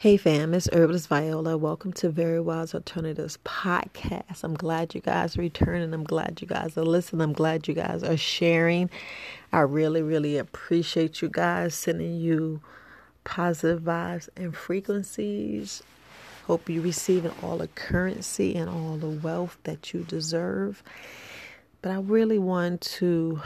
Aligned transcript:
Hey 0.00 0.16
fam, 0.16 0.54
it's 0.54 0.68
Herbalist 0.72 1.08
Viola. 1.08 1.58
Welcome 1.58 1.92
to 1.94 2.08
Very 2.08 2.40
Wise 2.40 2.72
Alternatives 2.72 3.36
podcast. 3.44 4.44
I'm 4.44 4.54
glad 4.54 4.94
you 4.94 5.00
guys 5.00 5.36
are 5.36 5.40
returning. 5.40 5.92
I'm 5.92 6.04
glad 6.04 6.40
you 6.40 6.46
guys 6.46 6.78
are 6.78 6.84
listening. 6.84 7.20
I'm 7.20 7.32
glad 7.32 7.66
you 7.66 7.74
guys 7.74 8.04
are 8.04 8.16
sharing. 8.16 8.90
I 9.52 9.62
really, 9.62 10.00
really 10.00 10.38
appreciate 10.38 11.20
you 11.20 11.28
guys 11.28 11.74
sending 11.74 12.14
you 12.14 12.60
positive 13.24 13.82
vibes 13.82 14.28
and 14.36 14.56
frequencies. 14.56 15.82
Hope 16.46 16.68
you're 16.68 16.80
receiving 16.80 17.32
all 17.42 17.58
the 17.58 17.66
currency 17.66 18.54
and 18.54 18.70
all 18.70 18.98
the 18.98 19.08
wealth 19.08 19.58
that 19.64 19.92
you 19.92 20.04
deserve. 20.04 20.80
But 21.82 21.90
I 21.90 21.96
really 21.96 22.38
want 22.38 22.82
to 22.82 23.42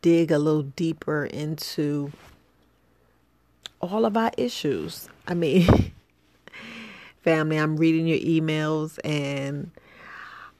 dig 0.00 0.30
a 0.30 0.38
little 0.38 0.62
deeper 0.62 1.26
into 1.26 2.12
all 3.80 4.04
of 4.04 4.16
our 4.16 4.30
issues. 4.36 5.08
I 5.26 5.34
mean, 5.34 5.92
family, 7.22 7.56
I'm 7.56 7.76
reading 7.76 8.06
your 8.06 8.18
emails, 8.18 8.98
and 9.04 9.70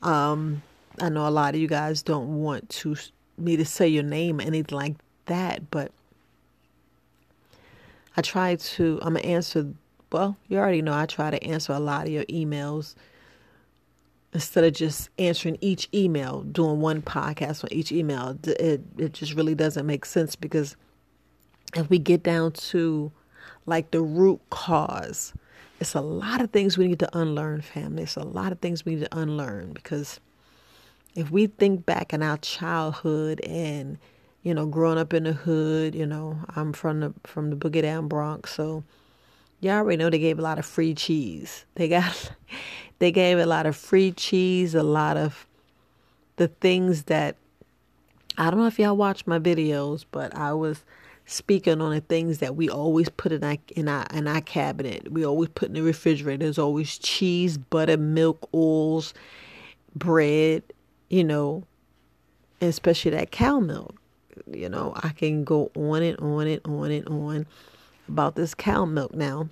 um, 0.03 0.63
I 1.01 1.09
know 1.09 1.27
a 1.27 1.31
lot 1.31 1.55
of 1.55 1.61
you 1.61 1.69
guys 1.69 2.03
don't 2.03 2.41
want 2.43 2.69
to 2.71 2.97
me 3.39 3.57
to 3.57 3.65
say 3.65 3.89
your 3.89 4.03
name 4.03 4.39
or 4.39 4.43
anything 4.43 4.77
like 4.77 4.97
that, 5.27 5.71
but 5.71 5.93
I 8.17 8.23
try 8.23 8.57
to. 8.57 8.99
I'm 9.03 9.15
gonna 9.15 9.27
answer. 9.27 9.73
Well, 10.13 10.37
you 10.49 10.59
already 10.59 10.83
know 10.83 10.93
I 10.93 11.07
try 11.07 11.31
to 11.31 11.43
answer 11.45 11.73
a 11.73 11.79
lot 11.79 12.07
of 12.07 12.13
your 12.13 12.25
emails 12.25 12.95
instead 14.33 14.65
of 14.65 14.73
just 14.73 15.09
answering 15.19 15.57
each 15.61 15.89
email, 15.95 16.43
doing 16.43 16.81
one 16.81 17.03
podcast 17.03 17.65
on 17.65 17.73
each 17.73 17.93
email. 17.93 18.37
It 18.45 18.83
it 18.99 19.13
just 19.13 19.35
really 19.35 19.55
doesn't 19.55 19.87
make 19.87 20.05
sense 20.05 20.37
because 20.37 20.77
if 21.75 21.89
we 21.91 21.99
get 21.99 22.23
down 22.23 22.53
to 22.53 23.13
like 23.67 23.91
the 23.91 24.03
root 24.03 24.41
cause, 24.51 25.33
it's 25.81 25.95
a 25.95 26.01
lot 26.01 26.41
of 26.41 26.51
things 26.51 26.77
we 26.77 26.89
need 26.89 26.99
to 26.99 27.19
unlearn, 27.19 27.63
family. 27.63 28.03
It's 28.03 28.17
a 28.17 28.23
lot 28.23 28.53
of 28.53 28.61
things 28.61 28.85
we 28.85 28.97
need 28.97 29.05
to 29.05 29.19
unlearn 29.19 29.73
because 29.73 30.21
if 31.15 31.31
we 31.31 31.47
think 31.47 31.87
back 31.87 32.13
in 32.13 32.23
our 32.23 32.37
childhood 32.39 33.41
and 33.41 33.99
you 34.43 34.55
know 34.55 34.67
growing 34.67 34.99
up 34.99 35.15
in 35.15 35.25
the 35.25 35.33
hood, 35.33 35.95
you 35.95 36.07
know 36.07 36.39
I'm 36.55 36.73
from 36.73 37.01
the 37.01 37.15
from 37.25 37.51
the 37.51 37.57
boogie 37.57 37.83
down 37.83 38.09
Bronx, 38.09 38.53
so 38.53 38.85
y'all 39.61 39.79
already 39.79 39.97
know 39.97 40.11
they 40.11 40.19
gave 40.19 40.39
a 40.39 40.43
lot 40.43 40.59
of 40.59 40.67
free 40.67 40.95
cheese. 40.95 41.65
They 41.75 41.89
got 41.89 42.33
they 42.99 43.11
gave 43.13 43.39
a 43.39 43.47
lot 43.47 43.67
of 43.67 43.77
free 43.77 44.13
cheese, 44.13 44.75
a 44.75 44.83
lot 44.83 45.17
of 45.17 45.47
the 46.37 46.49
things 46.49 47.05
that 47.05 47.37
I 48.39 48.51
don't 48.51 48.61
know 48.61 48.67
if 48.67 48.79
y'all 48.79 48.97
watch 48.97 49.27
my 49.27 49.39
videos, 49.39 50.05
but 50.11 50.35
I 50.35 50.53
was 50.55 50.85
speaking 51.31 51.81
on 51.81 51.95
the 51.95 52.01
things 52.01 52.39
that 52.39 52.57
we 52.57 52.69
always 52.69 53.09
put 53.09 53.31
in 53.31 53.45
our 53.45 53.57
in 53.77 53.89
our 53.89 54.05
in 54.13 54.27
our 54.27 54.41
cabinet. 54.41 55.11
We 55.13 55.25
always 55.25 55.51
put 55.51 55.69
in 55.69 55.75
the 55.75 55.83
refrigerator. 55.83 56.39
There's 56.39 56.59
always 56.59 56.99
cheese, 56.99 57.57
butter, 57.57 57.97
milk, 57.97 58.49
oils, 58.53 59.15
bread, 59.95 60.65
you 61.09 61.25
know, 61.25 61.65
especially 62.61 63.13
that 63.13 63.31
cow 63.31 63.61
milk. 63.61 63.95
You 64.51 64.69
know, 64.69 64.93
I 64.97 65.11
can 65.11 65.45
go 65.45 65.71
on 65.77 66.03
and 66.03 66.19
on 66.19 66.47
and 66.47 66.61
on 66.67 66.91
and 66.91 67.09
on 67.09 67.47
about 68.09 68.35
this 68.35 68.55
cow 68.55 68.85
milk 68.85 69.15
now. 69.15 69.49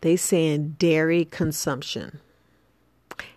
They 0.00 0.16
saying 0.16 0.76
dairy 0.78 1.26
consumption 1.26 2.18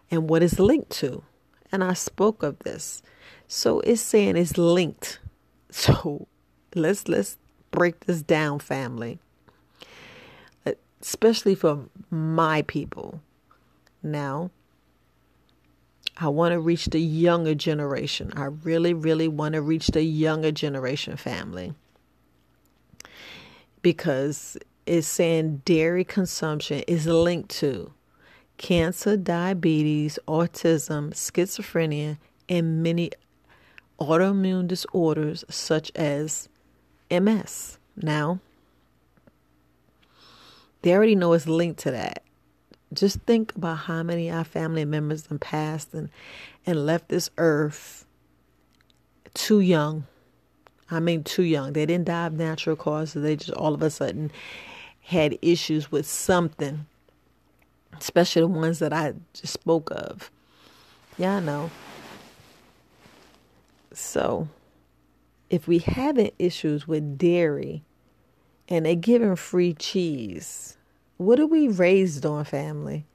and 0.10 0.30
what 0.30 0.42
is 0.42 0.60
linked 0.60 0.90
to. 0.92 1.24
And 1.72 1.84
I 1.84 1.94
spoke 1.94 2.44
of 2.44 2.60
this. 2.60 3.04
So 3.48 3.82
it's 3.82 4.02
saying 4.02 4.38
it's 4.38 4.58
linked. 4.58 5.20
So 5.72 6.26
let's 6.76 7.08
let's 7.08 7.38
break 7.72 8.06
this 8.06 8.22
down, 8.22 8.60
family. 8.60 9.20
Especially 11.02 11.56
for 11.56 11.86
my 12.10 12.64
people. 12.64 13.22
Now, 14.02 14.50
I 16.18 16.30
want 16.30 16.54
to 16.54 16.60
reach 16.60 16.86
the 16.86 17.00
younger 17.00 17.54
generation. 17.54 18.32
I 18.36 18.46
really, 18.46 18.94
really 18.94 19.28
want 19.28 19.54
to 19.54 19.62
reach 19.62 19.88
the 19.88 20.04
younger 20.04 20.52
generation 20.52 21.18
family. 21.18 21.74
Because 23.82 24.58
it's 24.86 25.08
saying 25.08 25.62
dairy 25.66 26.04
consumption 26.04 26.80
is 26.88 27.06
linked 27.06 27.50
to 27.58 27.92
cancer, 28.58 29.18
diabetes, 29.18 30.18
autism, 30.28 31.12
schizophrenia, 31.12 32.18
and 32.48 32.82
many 32.82 33.12
autoimmune 34.00 34.68
disorders 34.68 35.44
such 35.50 35.92
as 35.96 36.50
MS. 37.10 37.78
Now, 37.96 38.40
they 40.82 40.94
already 40.94 41.16
know 41.16 41.34
it's 41.34 41.48
linked 41.48 41.80
to 41.82 41.92
that. 41.92 42.24
Just 42.94 43.20
think 43.22 43.56
about 43.56 43.80
how 43.80 44.04
many 44.04 44.30
our 44.30 44.44
family 44.44 44.86
members 44.86 45.26
have 45.28 45.40
passed 45.40 45.94
and, 45.94 46.10
and 46.66 46.86
left 46.86 47.10
this 47.10 47.30
earth 47.38 48.06
too 49.34 49.60
young. 49.60 50.06
I 50.90 51.00
mean, 51.00 51.24
too 51.24 51.44
young. 51.44 51.74
They 51.74 51.86
didn't 51.86 52.06
die 52.06 52.28
of 52.28 52.34
natural 52.34 52.76
causes. 52.76 53.24
They 53.24 53.36
just 53.36 53.52
all 53.52 53.74
of 53.74 53.82
a 53.82 53.90
sudden 53.90 54.32
had 55.02 55.38
issues 55.42 55.92
with 55.92 56.06
something, 56.06 56.86
especially 57.98 58.44
the 58.44 58.48
ones 58.48 58.80
that 58.80 58.94
I 58.94 59.14
just 59.34 59.54
spoke 59.54 59.90
of. 59.92 60.30
Yeah, 61.18 61.38
I 61.38 61.40
know. 61.40 61.72
So, 63.94 64.48
if 65.50 65.68
we 65.68 65.80
having 65.80 66.32
issues 66.40 66.88
with 66.88 67.18
dairy 67.18 67.84
and 68.68 68.86
they 68.86 68.96
giving 68.96 69.36
free 69.36 69.74
cheese, 69.74 70.78
what 71.18 71.40
are 71.40 71.46
we 71.46 71.68
raised 71.68 72.26
on, 72.26 72.46
family? 72.46 73.06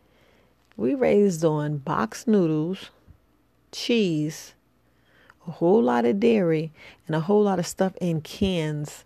We 0.76 0.94
raised 0.94 1.44
on 1.44 1.78
box 1.78 2.26
noodles, 2.26 2.90
cheese, 3.72 4.54
a 5.46 5.50
whole 5.50 5.82
lot 5.82 6.04
of 6.04 6.20
dairy, 6.20 6.72
and 7.06 7.16
a 7.16 7.20
whole 7.20 7.42
lot 7.42 7.58
of 7.58 7.66
stuff 7.66 7.94
in 8.00 8.20
cans. 8.20 9.04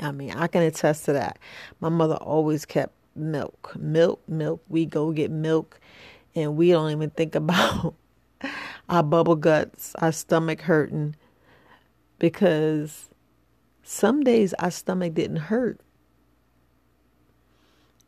I 0.00 0.12
mean, 0.12 0.30
I 0.30 0.46
can 0.46 0.62
attest 0.62 1.04
to 1.06 1.12
that. 1.14 1.38
My 1.80 1.88
mother 1.88 2.14
always 2.14 2.64
kept 2.64 2.94
milk, 3.16 3.74
milk, 3.76 4.22
milk. 4.28 4.62
We 4.68 4.86
go 4.86 5.10
get 5.12 5.30
milk, 5.30 5.80
and 6.34 6.56
we 6.56 6.70
don't 6.70 6.92
even 6.92 7.10
think 7.10 7.34
about 7.34 7.94
our 8.88 9.02
bubble 9.02 9.36
guts, 9.36 9.94
our 9.96 10.12
stomach 10.12 10.62
hurting 10.62 11.14
because 12.18 13.08
some 13.82 14.22
days 14.22 14.54
our 14.54 14.70
stomach 14.70 15.14
didn't 15.14 15.36
hurt. 15.36 15.80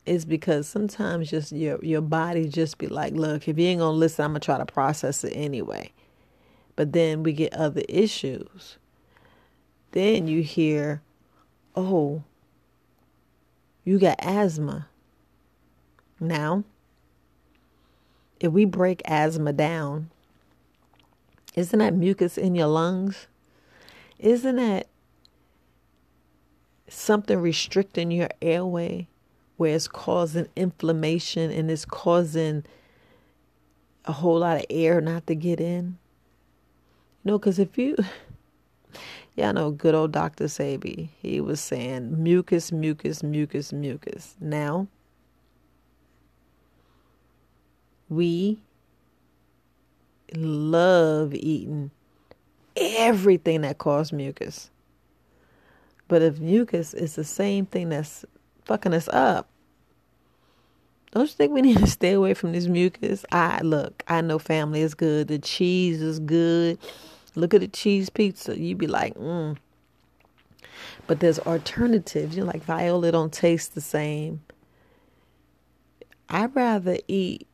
It's 0.06 0.24
because 0.24 0.66
sometimes 0.66 1.30
just 1.30 1.52
your 1.52 1.78
your 1.84 2.00
body 2.00 2.48
just 2.48 2.78
be 2.78 2.88
like, 2.88 3.12
look, 3.12 3.46
if 3.46 3.58
you 3.58 3.66
ain't 3.66 3.80
gonna 3.80 3.96
listen, 3.96 4.24
I'm 4.24 4.30
gonna 4.32 4.40
try 4.40 4.58
to 4.58 4.66
process 4.66 5.22
it 5.24 5.32
anyway. 5.34 5.92
But 6.74 6.92
then 6.92 7.22
we 7.22 7.32
get 7.32 7.54
other 7.54 7.82
issues. 7.88 8.78
Then 9.92 10.26
you 10.26 10.42
hear, 10.42 11.02
oh, 11.76 12.22
you 13.84 13.98
got 13.98 14.16
asthma. 14.20 14.88
Now, 16.18 16.64
if 18.40 18.52
we 18.52 18.64
break 18.64 19.02
asthma 19.04 19.52
down, 19.52 20.10
isn't 21.54 21.78
that 21.78 21.94
mucus 21.94 22.38
in 22.38 22.54
your 22.54 22.68
lungs? 22.68 23.26
Isn't 24.18 24.56
that 24.56 24.86
something 26.88 27.38
restricting 27.38 28.10
your 28.10 28.28
airway 28.40 29.08
where 29.56 29.74
it's 29.74 29.88
causing 29.88 30.48
inflammation 30.56 31.50
and 31.50 31.70
it's 31.70 31.84
causing 31.84 32.64
a 34.04 34.12
whole 34.12 34.38
lot 34.38 34.58
of 34.58 34.64
air 34.70 35.00
not 35.00 35.26
to 35.26 35.34
get 35.34 35.60
in? 35.60 35.98
You 37.24 37.32
know, 37.32 37.38
because 37.38 37.58
if 37.58 37.76
you, 37.76 37.96
yeah, 39.34 39.48
I 39.48 39.52
know 39.52 39.70
good 39.70 39.94
old 39.94 40.12
Dr. 40.12 40.44
Sebi, 40.44 41.08
he 41.20 41.40
was 41.40 41.60
saying 41.60 42.22
mucus, 42.22 42.70
mucus, 42.70 43.22
mucus, 43.22 43.72
mucus. 43.72 44.36
Now, 44.40 44.86
we 48.08 48.60
love 50.36 51.34
eating 51.34 51.90
everything 52.76 53.62
that 53.62 53.78
causes 53.78 54.12
mucus. 54.12 54.70
But 56.08 56.22
if 56.22 56.40
mucus 56.40 56.94
is 56.94 57.14
the 57.14 57.24
same 57.24 57.66
thing 57.66 57.90
that's 57.90 58.24
fucking 58.64 58.94
us 58.94 59.08
up, 59.08 59.48
don't 61.12 61.22
you 61.22 61.28
think 61.28 61.52
we 61.52 61.62
need 61.62 61.78
to 61.78 61.86
stay 61.86 62.12
away 62.12 62.34
from 62.34 62.52
this 62.52 62.66
mucus? 62.66 63.24
I 63.32 63.60
look, 63.60 64.02
I 64.08 64.20
know 64.20 64.38
family 64.38 64.80
is 64.80 64.94
good. 64.94 65.28
The 65.28 65.38
cheese 65.38 66.00
is 66.00 66.18
good. 66.18 66.78
Look 67.34 67.54
at 67.54 67.60
the 67.60 67.68
cheese 67.68 68.10
pizza. 68.10 68.58
you'd 68.58 68.78
be 68.78 68.88
like, 68.88 69.14
mm. 69.14 69.56
But 71.06 71.20
there's 71.20 71.38
alternatives. 71.40 72.36
You 72.36 72.42
know, 72.42 72.50
like 72.50 72.64
Viola 72.64 73.12
don't 73.12 73.32
taste 73.32 73.74
the 73.74 73.80
same. 73.80 74.42
I'd 76.28 76.54
rather 76.54 76.98
eat 77.08 77.46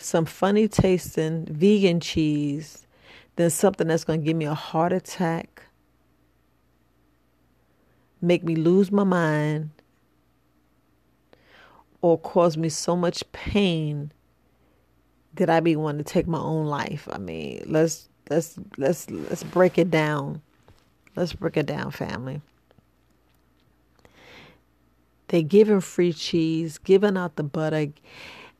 some 0.00 0.24
funny 0.24 0.68
tasting 0.68 1.46
vegan 1.46 2.00
cheese 2.00 2.86
than 3.36 3.50
something 3.50 3.88
that's 3.88 4.04
going 4.04 4.20
to 4.20 4.24
give 4.24 4.36
me 4.36 4.44
a 4.44 4.54
heart 4.54 4.92
attack 4.92 5.62
make 8.22 8.44
me 8.44 8.54
lose 8.54 8.90
my 8.92 9.04
mind 9.04 9.70
or 12.02 12.18
cause 12.18 12.56
me 12.56 12.68
so 12.68 12.96
much 12.96 13.22
pain 13.32 14.12
that 15.34 15.50
I 15.50 15.60
be 15.60 15.76
wanting 15.76 16.04
to 16.04 16.12
take 16.12 16.26
my 16.26 16.38
own 16.38 16.66
life. 16.66 17.08
I 17.10 17.18
mean, 17.18 17.62
let's 17.66 18.08
let's 18.30 18.58
let's 18.78 19.08
let's 19.10 19.42
break 19.42 19.78
it 19.78 19.90
down. 19.90 20.42
Let's 21.16 21.32
break 21.32 21.56
it 21.56 21.66
down, 21.66 21.90
family. 21.90 22.40
They 25.28 25.42
giving 25.42 25.80
free 25.80 26.12
cheese, 26.12 26.78
giving 26.78 27.16
out 27.16 27.36
the 27.36 27.42
butter. 27.42 27.88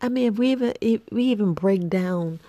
I 0.00 0.08
mean, 0.08 0.32
if 0.32 0.38
we 0.38 0.50
even 0.52 0.74
if 0.80 1.00
we 1.12 1.24
even 1.24 1.52
break 1.54 1.88
down 1.88 2.40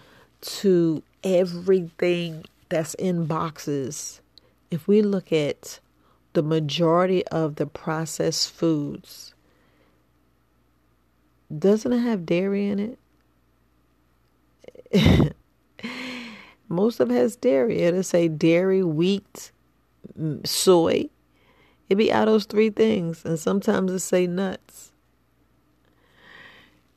to 0.41 1.03
everything 1.23 2.45
that's 2.69 2.93
in 2.95 3.25
boxes, 3.25 4.21
if 4.69 4.87
we 4.87 5.01
look 5.01 5.33
at 5.33 5.79
the 6.33 6.41
majority 6.41 7.27
of 7.27 7.55
the 7.55 7.65
processed 7.65 8.51
foods, 8.51 9.33
doesn't 11.57 11.91
it 11.91 11.99
have 11.99 12.25
dairy 12.25 12.69
in 12.69 12.97
it? 14.93 15.35
Most 16.69 17.01
of 17.01 17.11
it 17.11 17.15
has 17.15 17.35
dairy. 17.35 17.79
It'll 17.81 18.03
say 18.03 18.29
dairy, 18.29 18.81
wheat, 18.81 19.51
soy. 20.45 21.09
It 21.89 21.95
be 21.95 22.11
out 22.13 22.29
of 22.29 22.33
those 22.33 22.45
three 22.45 22.69
things, 22.69 23.25
and 23.25 23.37
sometimes 23.37 23.91
it 23.91 23.99
say 23.99 24.25
nuts. 24.25 24.90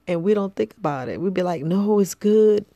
And 0.07 0.23
we 0.23 0.35
don't 0.35 0.55
think 0.55 0.75
about 0.77 1.09
it. 1.09 1.21
We'd 1.21 1.35
be 1.35 1.43
like, 1.43 1.63
no, 1.65 1.99
it's 1.99 2.15
good. 2.15 2.67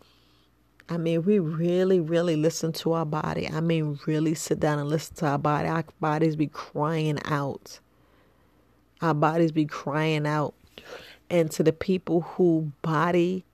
I 0.89 0.97
mean, 0.97 1.25
we 1.25 1.39
really, 1.39 2.01
really 2.01 2.37
listen 2.37 2.73
to 2.75 2.93
our 2.93 3.05
body. 3.05 3.49
I 3.49 3.61
mean, 3.61 3.99
really 4.07 4.35
sit 4.35 4.59
down 4.59 4.79
and 4.79 4.89
listen 4.89 5.17
to 5.17 5.27
our 5.27 5.39
body. 5.39 5.69
Our 5.69 5.85
bodies 6.01 6.37
be 6.37 6.47
crying 6.47 7.19
out. 7.27 7.81
Our 9.03 9.13
bodies 9.13 9.53
be 9.53 9.67
crying 9.67 10.27
out. 10.27 10.55
And 11.29 11.51
to 11.53 11.63
the 11.63 11.75
people 11.75 12.23
who 12.23 12.73
body 12.81 13.45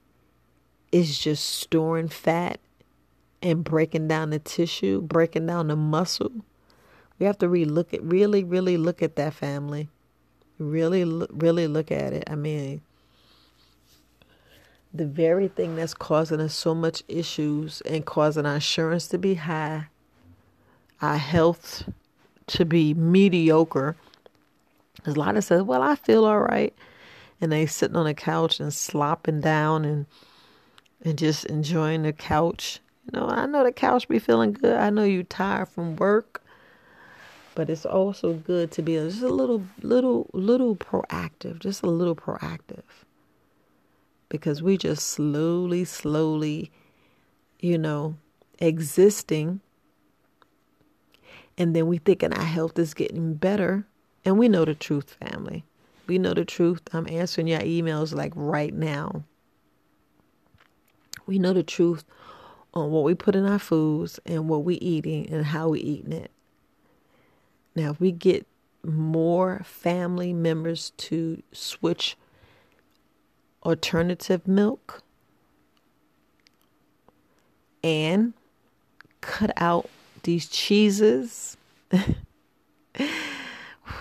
is 0.93 1.19
just 1.19 1.44
storing 1.44 2.06
fat 2.09 2.61
and 3.43 3.65
breaking 3.65 4.06
down 4.06 4.31
the 4.31 4.38
tissue, 4.38 5.00
breaking 5.03 5.47
down 5.47 5.67
the 5.67 5.77
muscle, 5.77 6.31
we 7.19 7.27
have 7.27 7.38
to 7.38 7.49
really 7.49 7.70
look 7.70 7.93
at 7.93 8.03
really, 8.03 8.44
really 8.44 8.77
look 8.77 9.03
at 9.03 9.17
that 9.17 9.35
family. 9.35 9.88
Really, 10.59 11.05
really 11.31 11.67
look 11.67 11.91
at 11.91 12.12
it. 12.12 12.25
I 12.31 12.37
mean, 12.37 12.81
the 14.94 15.06
very 15.06 15.49
thing 15.49 15.75
that's 15.76 15.93
causing 15.93 16.41
us 16.41 16.55
so 16.55 16.75
much 16.75 17.02
issues 17.08 17.81
and 17.82 18.06
causing 18.06 18.46
our 18.46 18.55
insurance 18.55 19.08
to 19.08 19.19
be 19.19 19.35
high, 19.35 19.88
our 21.02 21.19
health 21.19 21.82
to 22.46 22.64
be 22.64 22.94
mediocre. 22.94 23.96
A 25.05 25.11
lot 25.11 25.37
of 25.37 25.44
says, 25.44 25.62
"Well, 25.62 25.82
I 25.82 25.96
feel 25.96 26.25
all 26.25 26.41
right," 26.41 26.73
and 27.41 27.50
they 27.50 27.67
sitting 27.67 27.96
on 27.96 28.06
the 28.06 28.14
couch 28.14 28.61
and 28.61 28.73
slopping 28.73 29.41
down 29.41 29.85
and 29.85 30.06
and 31.05 31.19
just 31.19 31.44
enjoying 31.46 32.02
the 32.02 32.12
couch. 32.12 32.81
You 33.05 33.19
know, 33.19 33.29
I 33.29 33.46
know 33.46 33.64
the 33.64 33.73
couch 33.73 34.08
be 34.08 34.20
feeling 34.20 34.52
good. 34.52 34.76
I 34.76 34.91
know 34.91 35.05
you 35.05 35.25
tired 35.25 35.69
from 35.69 35.96
work 35.96 36.41
but 37.55 37.70
it's 37.70 37.87
also 37.87 38.35
good 38.35 38.70
to 38.73 38.82
be 38.82 38.94
just 38.94 39.23
a 39.23 39.29
little 39.29 39.62
little 39.82 40.29
little 40.32 40.75
proactive 40.76 41.58
just 41.58 41.82
a 41.82 41.87
little 41.87 42.17
proactive 42.17 42.82
because 44.34 44.64
we 44.64 44.76
just 44.76 45.10
slowly 45.10 45.84
slowly 45.84 46.69
you 47.60 47.78
know 47.78 48.16
existing. 48.58 49.60
And 51.56 51.76
then 51.76 51.86
we 51.86 51.98
thinking 51.98 52.32
our 52.32 52.42
health 52.42 52.76
is 52.76 52.94
getting 52.94 53.34
better. 53.34 53.86
And 54.25 54.36
we 54.36 54.48
know 54.48 54.64
the 54.64 54.75
truth 54.75 55.16
family. 55.22 55.62
We 56.08 56.19
know 56.19 56.34
the 56.34 56.44
truth. 56.44 56.81
I'm 56.92 57.06
answering 57.08 57.46
your 57.46 57.60
emails 57.60 58.12
like 58.12 58.32
right 58.34 58.75
now. 58.75 59.22
We 61.26 61.38
know 61.38 61.52
the 61.52 61.62
truth 61.62 62.02
on 62.75 62.90
what 62.90 63.04
we 63.04 63.14
put 63.14 63.36
in 63.36 63.46
our 63.46 63.60
foods 63.60 64.19
and 64.26 64.48
what 64.48 64.64
we 64.64 64.75
eating 64.76 65.31
and 65.31 65.46
how 65.46 65.69
we 65.69 65.78
eating 65.78 66.12
it. 66.12 66.32
Now, 67.76 67.90
if 67.90 68.00
we 68.00 68.10
get 68.10 68.48
more 68.82 69.62
family 69.64 70.32
members 70.32 70.90
to 70.96 71.40
switch 71.52 72.16
alternative 73.64 74.46
milk 74.46 75.02
and 77.82 78.32
cut 79.20 79.50
out 79.56 79.88
these 80.22 80.49
cheeses, 80.49 81.56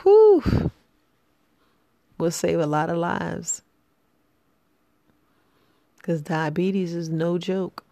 whew, 0.02 0.72
will 2.18 2.32
save 2.32 2.60
a 2.60 2.66
lot 2.66 2.90
of 2.90 2.98
lives. 2.98 3.62
Because 5.98 6.22
diabetes 6.22 6.94
is 6.94 7.10
no 7.10 7.38
joke. 7.38 7.84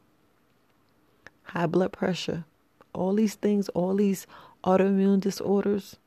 High 1.44 1.66
blood 1.66 1.92
pressure, 1.92 2.46
all 2.94 3.14
these 3.14 3.36
things, 3.36 3.70
all 3.70 3.96
these 3.96 4.28
autoimmune 4.64 5.20
disorders. 5.20 5.98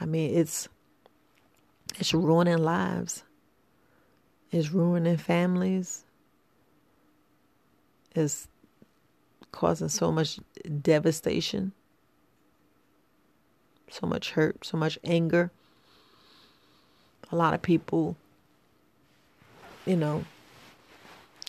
I 0.00 0.06
mean, 0.06 0.34
it's 0.34 0.68
it's 1.98 2.14
ruining 2.14 2.58
lives. 2.58 3.24
It's 4.50 4.70
ruining 4.70 5.16
families. 5.16 6.04
is 8.14 8.48
causing 9.52 9.88
so 9.88 10.10
much 10.10 10.40
devastation, 10.82 11.72
so 13.90 14.06
much 14.06 14.32
hurt, 14.32 14.64
so 14.64 14.76
much 14.76 14.98
anger. 15.04 15.50
A 17.30 17.36
lot 17.36 17.54
of 17.54 17.62
people, 17.62 18.16
you 19.86 19.96
know, 19.96 20.24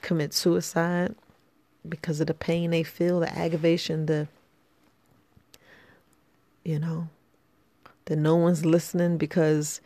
commit 0.01 0.33
suicide 0.33 1.15
because 1.87 2.21
of 2.21 2.27
the 2.27 2.33
pain 2.35 2.69
they 2.69 2.83
feel, 2.83 3.19
the 3.19 3.35
aggravation, 3.37 4.05
the 4.05 4.27
you 6.63 6.77
know, 6.77 7.09
that 8.05 8.17
no 8.17 8.35
one's 8.35 8.65
listening 8.65 9.17
because 9.17 9.81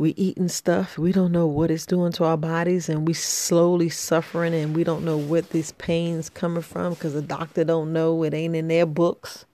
we 0.00 0.14
eating 0.16 0.48
stuff. 0.48 0.96
We 0.96 1.12
don't 1.12 1.30
know 1.30 1.46
what 1.46 1.70
it's 1.70 1.84
doing 1.84 2.10
to 2.12 2.24
our 2.24 2.38
bodies 2.38 2.88
and 2.88 3.06
we 3.06 3.12
slowly 3.12 3.90
suffering 3.90 4.54
and 4.54 4.74
we 4.74 4.82
don't 4.82 5.04
know 5.04 5.18
what 5.18 5.50
this 5.50 5.72
pains 5.72 6.30
coming 6.30 6.62
from 6.62 6.94
because 6.94 7.12
the 7.12 7.20
doctor 7.20 7.64
don't 7.64 7.92
know. 7.92 8.22
It 8.22 8.32
ain't 8.32 8.56
in 8.56 8.68
their 8.68 8.86
books. 8.86 9.44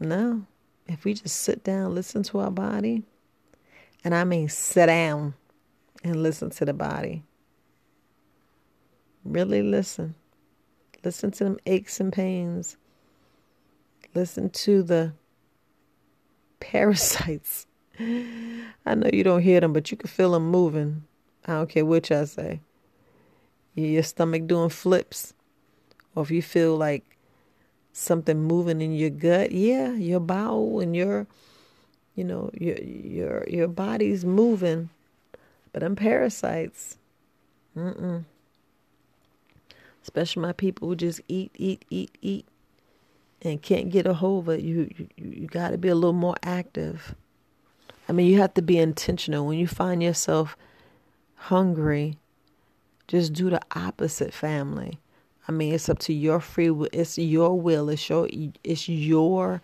No. 0.00 0.44
If 0.88 1.04
we 1.04 1.14
just 1.14 1.36
sit 1.36 1.62
down 1.62 1.94
listen 1.94 2.24
to 2.24 2.40
our 2.40 2.50
body 2.50 3.04
and 4.02 4.12
i 4.14 4.24
mean 4.24 4.48
sit 4.48 4.86
down 4.86 5.34
and 6.02 6.20
listen 6.20 6.50
to 6.50 6.64
the 6.64 6.72
body. 6.72 7.22
Really 9.24 9.62
listen. 9.62 10.16
Listen 11.04 11.30
to 11.30 11.44
them 11.44 11.58
aches 11.64 12.00
and 12.00 12.12
pains. 12.12 12.76
Listen 14.16 14.50
to 14.50 14.82
the 14.82 15.12
parasites. 16.58 17.65
I 17.98 18.94
know 18.94 19.10
you 19.12 19.24
don't 19.24 19.42
hear 19.42 19.60
them, 19.60 19.72
but 19.72 19.90
you 19.90 19.96
can 19.96 20.08
feel 20.08 20.32
them 20.32 20.50
moving. 20.50 21.04
I 21.46 21.52
don't 21.52 21.68
care 21.70 21.84
which 21.84 22.10
I 22.10 22.24
say. 22.24 22.60
Your 23.74 24.02
stomach 24.02 24.46
doing 24.46 24.70
flips, 24.70 25.34
or 26.14 26.22
if 26.22 26.30
you 26.30 26.42
feel 26.42 26.76
like 26.76 27.04
something 27.92 28.42
moving 28.42 28.80
in 28.80 28.92
your 28.92 29.10
gut, 29.10 29.52
yeah, 29.52 29.92
your 29.92 30.20
bowel 30.20 30.80
and 30.80 30.96
your, 30.96 31.26
you 32.14 32.24
know, 32.24 32.50
your 32.54 32.78
your 32.78 33.44
your 33.48 33.68
body's 33.68 34.24
moving, 34.24 34.88
but 35.72 35.80
them 35.80 35.94
parasites, 35.94 36.96
mm-mm. 37.76 38.24
Especially 40.02 40.40
my 40.40 40.52
people 40.52 40.88
who 40.88 40.96
just 40.96 41.20
eat, 41.28 41.50
eat, 41.56 41.84
eat, 41.90 42.16
eat 42.22 42.46
and 43.42 43.60
can't 43.60 43.90
get 43.90 44.06
a 44.06 44.14
hold 44.14 44.48
of 44.48 44.54
it, 44.54 44.62
you 44.62 44.90
you, 44.96 45.08
you 45.16 45.46
got 45.46 45.70
to 45.70 45.78
be 45.78 45.88
a 45.88 45.94
little 45.94 46.12
more 46.12 46.36
active. 46.42 47.14
I 48.08 48.12
mean, 48.12 48.26
you 48.26 48.40
have 48.40 48.54
to 48.54 48.62
be 48.62 48.78
intentional. 48.78 49.46
When 49.46 49.58
you 49.58 49.66
find 49.66 50.02
yourself 50.02 50.56
hungry, 51.34 52.18
just 53.08 53.32
do 53.32 53.50
the 53.50 53.60
opposite, 53.74 54.32
family. 54.32 55.00
I 55.48 55.52
mean, 55.52 55.74
it's 55.74 55.88
up 55.88 55.98
to 56.00 56.12
your 56.12 56.40
free 56.40 56.70
will. 56.70 56.88
It's 56.92 57.18
your 57.18 57.58
will. 57.58 57.88
It's 57.88 58.08
your 58.08 58.28
it's 58.64 58.88
your 58.88 59.60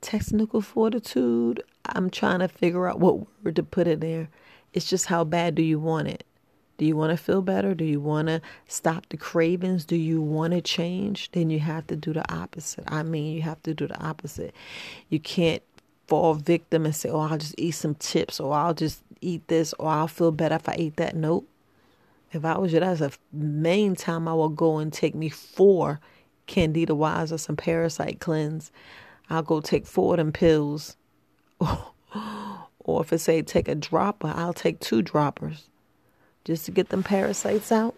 technical 0.00 0.60
fortitude. 0.60 1.62
I'm 1.86 2.10
trying 2.10 2.40
to 2.40 2.48
figure 2.48 2.86
out 2.86 3.00
what 3.00 3.26
word 3.42 3.56
to 3.56 3.62
put 3.62 3.88
in 3.88 4.00
there. 4.00 4.28
It's 4.72 4.88
just 4.88 5.06
how 5.06 5.24
bad 5.24 5.54
do 5.54 5.62
you 5.62 5.80
want 5.80 6.08
it? 6.08 6.24
Do 6.76 6.84
you 6.84 6.96
want 6.96 7.10
to 7.10 7.16
feel 7.16 7.42
better? 7.42 7.74
Do 7.74 7.84
you 7.84 8.00
want 8.00 8.28
to 8.28 8.40
stop 8.68 9.08
the 9.08 9.16
cravings? 9.16 9.84
Do 9.84 9.96
you 9.96 10.22
want 10.22 10.52
to 10.52 10.60
change? 10.60 11.32
Then 11.32 11.50
you 11.50 11.58
have 11.58 11.88
to 11.88 11.96
do 11.96 12.12
the 12.12 12.32
opposite. 12.32 12.84
I 12.86 13.02
mean, 13.02 13.34
you 13.34 13.42
have 13.42 13.60
to 13.64 13.74
do 13.74 13.88
the 13.88 14.00
opposite. 14.00 14.54
You 15.08 15.18
can't 15.18 15.62
fall 16.08 16.34
victim 16.34 16.84
and 16.86 16.96
say, 16.96 17.10
oh, 17.10 17.20
I'll 17.20 17.38
just 17.38 17.54
eat 17.58 17.72
some 17.72 17.94
chips 18.00 18.40
or 18.40 18.54
I'll 18.54 18.74
just 18.74 19.02
eat 19.20 19.46
this 19.48 19.74
or 19.78 19.88
I'll 19.90 20.08
feel 20.08 20.32
better 20.32 20.56
if 20.56 20.68
I 20.68 20.74
eat 20.78 20.96
that. 20.96 21.14
Nope. 21.14 21.48
If 22.32 22.44
I 22.44 22.58
was 22.58 22.72
you, 22.72 22.80
that's 22.80 23.00
the 23.00 23.12
main 23.32 23.94
time 23.94 24.26
I 24.26 24.34
would 24.34 24.56
go 24.56 24.78
and 24.78 24.92
take 24.92 25.14
me 25.14 25.28
four 25.28 26.00
Candida 26.46 26.94
Wise 26.94 27.32
or 27.32 27.38
some 27.38 27.56
parasite 27.56 28.20
cleanse, 28.20 28.72
I'll 29.30 29.42
go 29.42 29.60
take 29.60 29.86
four 29.86 30.14
of 30.14 30.18
them 30.18 30.32
pills. 30.32 30.96
or 31.60 33.02
if 33.02 33.12
it 33.12 33.18
say 33.18 33.42
take 33.42 33.68
a 33.68 33.74
dropper, 33.74 34.32
I'll 34.34 34.52
take 34.52 34.80
two 34.80 35.02
droppers 35.02 35.68
just 36.44 36.64
to 36.64 36.70
get 36.70 36.88
them 36.88 37.02
parasites 37.02 37.70
out. 37.70 37.94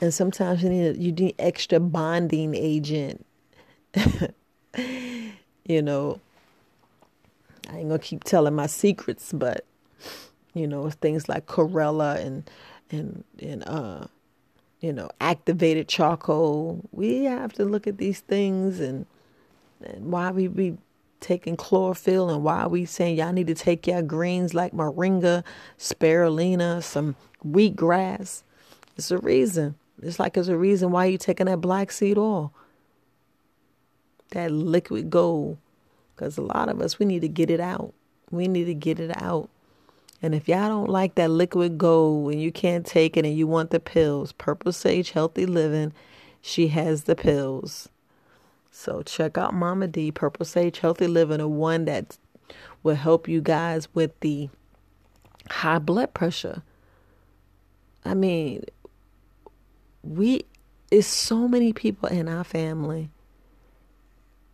And 0.00 0.12
sometimes 0.12 0.62
you 0.62 0.70
need 0.70 0.96
you 0.96 1.12
need 1.12 1.34
extra 1.38 1.78
bonding 1.78 2.54
agent. 2.54 3.24
you 4.76 5.82
know, 5.82 6.20
I 7.70 7.78
ain't 7.78 7.88
gonna 7.88 8.00
keep 8.00 8.24
telling 8.24 8.54
my 8.54 8.66
secrets, 8.66 9.32
but 9.32 9.64
you 10.54 10.66
know, 10.66 10.90
things 10.90 11.28
like 11.28 11.46
chlorella 11.46 12.16
and 12.18 12.50
and 12.90 13.24
and 13.40 13.66
uh 13.66 14.06
you 14.80 14.92
know, 14.92 15.10
activated 15.20 15.88
charcoal. 15.88 16.80
We 16.90 17.24
have 17.24 17.52
to 17.54 17.64
look 17.64 17.86
at 17.86 17.98
these 17.98 18.20
things 18.20 18.80
and, 18.80 19.06
and 19.84 20.10
why 20.10 20.30
we 20.30 20.48
be 20.48 20.78
taking 21.20 21.56
chlorophyll 21.56 22.30
and 22.30 22.42
why 22.42 22.66
we 22.66 22.86
saying 22.86 23.18
y'all 23.18 23.32
need 23.32 23.46
to 23.46 23.54
take 23.54 23.86
your 23.86 24.00
greens 24.00 24.54
like 24.54 24.72
moringa, 24.72 25.44
spirulina, 25.78 26.82
some 26.82 27.14
wheatgrass. 27.46 28.42
It's 28.96 29.10
a 29.10 29.18
reason. 29.18 29.74
It's 30.02 30.18
like 30.18 30.38
it's 30.38 30.48
a 30.48 30.56
reason 30.56 30.90
why 30.90 31.06
you 31.06 31.18
taking 31.18 31.46
that 31.46 31.60
black 31.60 31.92
seed 31.92 32.16
oil. 32.16 32.52
That 34.30 34.50
liquid 34.50 35.10
gold. 35.10 35.58
Because 36.20 36.36
a 36.36 36.42
lot 36.42 36.68
of 36.68 36.82
us, 36.82 36.98
we 36.98 37.06
need 37.06 37.22
to 37.22 37.28
get 37.28 37.50
it 37.50 37.60
out. 37.60 37.94
We 38.30 38.46
need 38.46 38.66
to 38.66 38.74
get 38.74 39.00
it 39.00 39.10
out. 39.22 39.48
And 40.20 40.34
if 40.34 40.48
y'all 40.48 40.68
don't 40.68 40.90
like 40.90 41.14
that 41.14 41.30
liquid 41.30 41.78
gold 41.78 42.32
and 42.32 42.42
you 42.42 42.52
can't 42.52 42.84
take 42.84 43.16
it 43.16 43.24
and 43.24 43.34
you 43.34 43.46
want 43.46 43.70
the 43.70 43.80
pills, 43.80 44.32
Purple 44.32 44.70
Sage 44.70 45.12
Healthy 45.12 45.46
Living, 45.46 45.94
she 46.42 46.68
has 46.68 47.04
the 47.04 47.16
pills. 47.16 47.88
So 48.70 49.00
check 49.00 49.38
out 49.38 49.54
Mama 49.54 49.86
D, 49.86 50.12
Purple 50.12 50.44
Sage 50.44 50.80
Healthy 50.80 51.06
Living, 51.06 51.38
the 51.38 51.48
one 51.48 51.86
that 51.86 52.18
will 52.82 52.96
help 52.96 53.26
you 53.26 53.40
guys 53.40 53.88
with 53.94 54.12
the 54.20 54.50
high 55.48 55.78
blood 55.78 56.12
pressure. 56.12 56.62
I 58.04 58.12
mean, 58.12 58.64
we 60.02 60.44
it's 60.90 61.06
so 61.06 61.48
many 61.48 61.72
people 61.72 62.10
in 62.10 62.28
our 62.28 62.44
family 62.44 63.08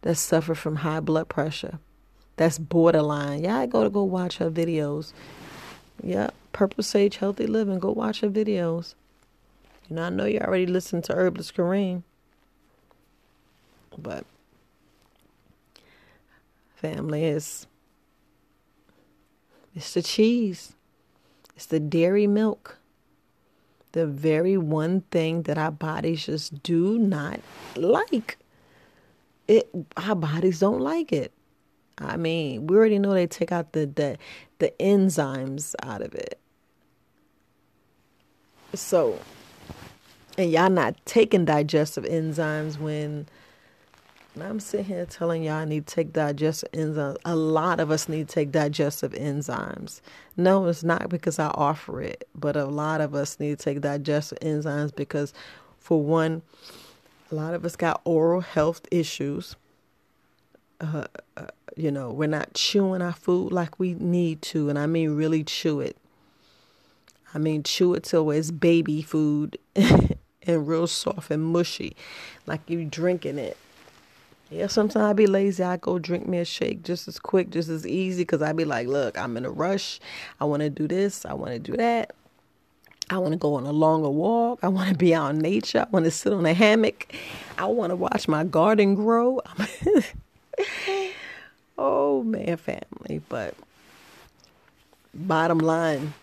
that 0.06 0.14
suffer 0.14 0.54
from 0.54 0.76
high 0.76 1.00
blood 1.00 1.28
pressure. 1.28 1.80
That's 2.36 2.60
borderline. 2.60 3.42
Yeah, 3.42 3.58
I 3.58 3.66
go 3.66 3.82
to 3.82 3.90
go 3.90 4.04
watch 4.04 4.38
her 4.38 4.48
videos. 4.48 5.12
Yeah, 6.00 6.30
Purple 6.52 6.84
Sage 6.84 7.16
Healthy 7.16 7.48
Living. 7.48 7.80
Go 7.80 7.90
watch 7.90 8.20
her 8.20 8.30
videos. 8.30 8.94
You 9.88 9.96
know, 9.96 10.02
I 10.02 10.10
know 10.10 10.24
you 10.24 10.38
already 10.38 10.66
listened 10.66 11.02
to 11.04 11.12
Herbalist 11.12 11.56
Kareem. 11.56 12.04
But 13.98 14.24
family 16.76 17.24
is 17.24 17.66
it's 19.74 19.92
the 19.92 20.02
cheese. 20.02 20.74
It's 21.56 21.66
the 21.66 21.80
dairy 21.80 22.28
milk. 22.28 22.78
The 23.90 24.06
very 24.06 24.56
one 24.56 25.00
thing 25.10 25.42
that 25.42 25.58
our 25.58 25.72
bodies 25.72 26.26
just 26.26 26.62
do 26.62 26.96
not 26.96 27.40
like. 27.74 28.38
It 29.48 29.68
our 29.96 30.14
bodies 30.14 30.60
don't 30.60 30.80
like 30.80 31.12
it. 31.12 31.32
I 31.98 32.16
mean, 32.16 32.66
we 32.66 32.76
already 32.76 32.98
know 32.98 33.14
they 33.14 33.26
take 33.26 33.52
out 33.52 33.72
the 33.72 33.86
the, 33.86 34.18
the 34.58 34.72
enzymes 34.80 35.74
out 35.82 36.02
of 36.02 36.14
it. 36.14 36.38
So, 38.74 39.18
and 40.36 40.50
y'all 40.50 40.68
not 40.68 40.94
taking 41.06 41.44
digestive 41.44 42.04
enzymes 42.04 42.78
when 42.78 43.26
I'm 44.38 44.60
sitting 44.60 44.84
here 44.84 45.06
telling 45.06 45.44
y'all 45.44 45.54
I 45.54 45.64
need 45.64 45.86
to 45.86 45.94
take 45.94 46.12
digestive 46.12 46.70
enzymes. 46.72 47.16
A 47.24 47.34
lot 47.34 47.80
of 47.80 47.90
us 47.90 48.08
need 48.08 48.28
to 48.28 48.34
take 48.34 48.52
digestive 48.52 49.12
enzymes. 49.12 50.02
No, 50.36 50.66
it's 50.66 50.84
not 50.84 51.08
because 51.08 51.38
I 51.38 51.46
offer 51.48 52.02
it, 52.02 52.28
but 52.34 52.54
a 52.54 52.66
lot 52.66 53.00
of 53.00 53.14
us 53.14 53.40
need 53.40 53.58
to 53.58 53.64
take 53.64 53.80
digestive 53.80 54.38
enzymes 54.40 54.94
because, 54.94 55.32
for 55.78 56.02
one, 56.02 56.42
a 57.30 57.34
lot 57.34 57.54
of 57.54 57.64
us 57.64 57.76
got 57.76 58.00
oral 58.04 58.40
health 58.40 58.82
issues. 58.90 59.56
Uh, 60.80 61.06
uh, 61.36 61.46
you 61.76 61.90
know, 61.90 62.10
we're 62.12 62.28
not 62.28 62.54
chewing 62.54 63.02
our 63.02 63.12
food 63.12 63.52
like 63.52 63.78
we 63.78 63.94
need 63.94 64.42
to, 64.42 64.68
and 64.68 64.78
I 64.78 64.86
mean 64.86 65.16
really 65.16 65.42
chew 65.42 65.80
it. 65.80 65.96
I 67.34 67.38
mean 67.38 67.62
chew 67.62 67.94
it 67.94 68.04
till 68.04 68.30
it's 68.30 68.50
baby 68.50 69.02
food 69.02 69.58
and 69.76 70.68
real 70.68 70.86
soft 70.86 71.30
and 71.30 71.44
mushy, 71.44 71.96
like 72.46 72.68
you 72.68 72.84
drinking 72.84 73.38
it. 73.38 73.56
Yeah, 74.50 74.68
sometimes 74.68 75.04
I 75.04 75.12
be 75.12 75.26
lazy. 75.26 75.64
I 75.64 75.76
go 75.76 75.98
drink 75.98 76.28
me 76.28 76.38
a 76.38 76.44
shake 76.44 76.84
just 76.84 77.08
as 77.08 77.18
quick, 77.18 77.50
just 77.50 77.68
as 77.68 77.84
easy, 77.84 78.22
because 78.22 78.42
I 78.42 78.52
be 78.52 78.64
like, 78.64 78.86
look, 78.86 79.18
I'm 79.18 79.36
in 79.36 79.44
a 79.44 79.50
rush. 79.50 79.98
I 80.40 80.44
want 80.44 80.60
to 80.60 80.70
do 80.70 80.86
this. 80.86 81.26
I 81.26 81.34
want 81.34 81.52
to 81.52 81.58
do 81.58 81.76
that. 81.76 82.14
I 83.08 83.18
want 83.18 83.32
to 83.32 83.38
go 83.38 83.54
on 83.54 83.66
a 83.66 83.72
longer 83.72 84.10
walk. 84.10 84.60
I 84.62 84.68
want 84.68 84.88
to 84.90 84.96
be 84.96 85.14
out 85.14 85.30
in 85.30 85.38
nature. 85.38 85.86
I 85.86 85.90
want 85.90 86.06
to 86.06 86.10
sit 86.10 86.32
on 86.32 86.44
a 86.44 86.52
hammock. 86.52 87.12
I 87.56 87.66
want 87.66 87.90
to 87.90 87.96
watch 87.96 88.26
my 88.26 88.42
garden 88.42 88.96
grow. 88.96 89.40
oh 91.78 92.24
man, 92.24 92.56
family. 92.56 93.20
But 93.28 93.54
bottom 95.14 95.58
line, 95.58 96.14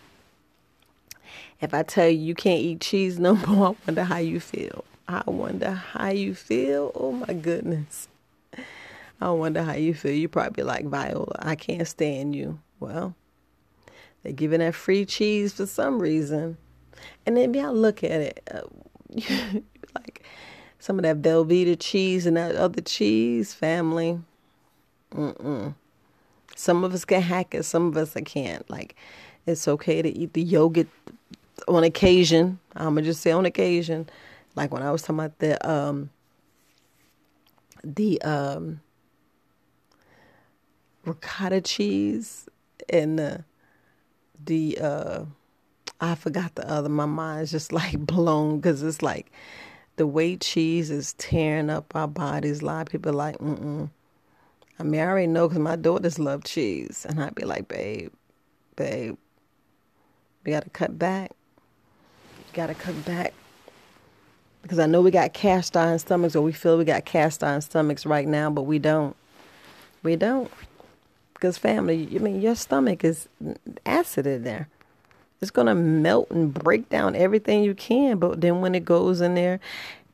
if 1.60 1.72
I 1.72 1.82
tell 1.82 2.08
you 2.08 2.18
you 2.18 2.34
can't 2.34 2.60
eat 2.60 2.80
cheese 2.80 3.18
no 3.18 3.34
more, 3.46 3.68
I 3.68 3.76
wonder 3.86 4.04
how 4.04 4.18
you 4.18 4.38
feel. 4.38 4.84
I 5.08 5.22
wonder 5.26 5.70
how 5.70 6.10
you 6.10 6.34
feel. 6.34 6.92
Oh 6.94 7.12
my 7.12 7.32
goodness. 7.32 8.08
I 9.20 9.30
wonder 9.30 9.62
how 9.62 9.74
you 9.74 9.94
feel. 9.94 10.12
You 10.12 10.28
probably 10.28 10.64
like 10.64 10.86
Viola. 10.86 11.36
I 11.38 11.54
can't 11.54 11.86
stand 11.88 12.36
you. 12.36 12.58
Well, 12.80 13.14
they're 14.22 14.32
giving 14.32 14.60
that 14.60 14.74
free 14.74 15.04
cheese 15.04 15.54
for 15.54 15.66
some 15.66 16.00
reason, 16.00 16.56
and 17.26 17.36
then 17.36 17.56
I 17.58 17.70
look 17.70 18.02
at 18.04 18.20
it, 18.20 18.50
uh, 18.52 18.62
like 19.94 20.24
some 20.78 20.98
of 20.98 21.02
that 21.04 21.22
Velveeta 21.22 21.76
cheese 21.78 22.26
and 22.26 22.36
that 22.36 22.56
other 22.56 22.82
cheese 22.82 23.54
family. 23.54 24.20
Mm-mm. 25.12 25.74
Some 26.56 26.84
of 26.84 26.92
us 26.94 27.04
can 27.04 27.22
hack 27.22 27.54
it, 27.54 27.64
some 27.64 27.86
of 27.86 27.96
us 27.96 28.16
I 28.16 28.20
can't. 28.20 28.68
Like, 28.70 28.96
it's 29.46 29.66
okay 29.66 30.02
to 30.02 30.08
eat 30.08 30.32
the 30.32 30.42
yogurt 30.42 30.88
on 31.68 31.84
occasion. 31.84 32.58
I'm 32.74 32.94
gonna 32.94 33.02
just 33.02 33.20
say 33.20 33.30
on 33.30 33.46
occasion. 33.46 34.08
Like 34.56 34.72
when 34.72 34.82
I 34.82 34.90
was 34.90 35.02
talking 35.02 35.16
about 35.20 35.38
the 35.38 35.68
um 35.68 36.10
the 37.82 38.20
um 38.22 38.80
ricotta 41.04 41.60
cheese 41.60 42.48
and 42.88 43.18
the 43.18 43.44
the 44.44 44.78
uh 44.80 45.24
I 46.10 46.14
forgot 46.14 46.54
the 46.54 46.68
other. 46.70 46.88
My 46.88 47.06
mind's 47.06 47.50
just 47.50 47.72
like 47.80 47.98
blown 47.98 48.58
because 48.58 48.82
it's 48.82 49.02
like 49.02 49.32
the 49.96 50.06
way 50.06 50.36
cheese 50.36 50.90
is 50.90 51.14
tearing 51.14 51.70
up 51.70 51.94
our 51.94 52.08
bodies. 52.08 52.60
A 52.60 52.66
lot 52.66 52.82
of 52.82 52.92
people 52.92 53.12
are 53.12 53.14
like, 53.14 53.38
mm. 53.38 53.90
I 54.78 54.82
mean, 54.82 55.00
I 55.00 55.04
already 55.04 55.26
know 55.28 55.48
because 55.48 55.60
my 55.60 55.76
daughters 55.76 56.18
love 56.18 56.44
cheese, 56.44 57.06
and 57.08 57.22
I'd 57.22 57.34
be 57.34 57.44
like, 57.44 57.68
babe, 57.68 58.12
babe, 58.74 59.16
we 60.44 60.52
got 60.52 60.64
to 60.64 60.70
cut 60.70 60.98
back. 60.98 61.30
Got 62.52 62.66
to 62.68 62.74
cut 62.74 63.04
back 63.04 63.34
because 64.64 64.78
I 64.78 64.86
know 64.86 65.02
we 65.02 65.10
got 65.10 65.34
cast 65.34 65.76
iron 65.76 65.98
stomachs, 65.98 66.34
or 66.34 66.40
we 66.40 66.52
feel 66.52 66.78
we 66.78 66.86
got 66.86 67.04
cast 67.04 67.44
iron 67.44 67.60
stomachs 67.60 68.06
right 68.06 68.26
now, 68.26 68.48
but 68.48 68.62
we 68.62 68.78
don't. 68.78 69.14
We 70.02 70.16
don't. 70.16 70.50
Because, 71.34 71.58
family, 71.58 72.08
I 72.14 72.18
mean, 72.18 72.40
your 72.40 72.54
stomach 72.54 73.04
is 73.04 73.28
acid 73.84 74.26
in 74.26 74.44
there. 74.44 74.68
It's 75.44 75.50
going 75.50 75.66
to 75.66 75.74
melt 75.74 76.30
and 76.30 76.54
break 76.54 76.88
down 76.88 77.14
everything 77.14 77.62
you 77.62 77.74
can. 77.74 78.16
But 78.18 78.40
then 78.40 78.62
when 78.62 78.74
it 78.74 78.86
goes 78.86 79.20
in 79.20 79.34
there 79.34 79.60